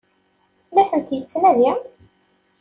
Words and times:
La 0.75 0.83
tent-yettnadi? 0.89 1.67